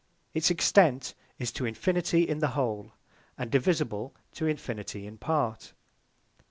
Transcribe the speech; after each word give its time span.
It's 0.33 0.49
Extent 0.49 1.13
is 1.37 1.51
to 1.51 1.63
Infinity, 1.67 2.27
in 2.27 2.39
the 2.39 2.55
Whole; 2.57 2.93
and 3.37 3.51
divisible 3.51 4.15
to 4.33 4.47
Infinity 4.47 5.05
in 5.05 5.19
part. 5.19 5.73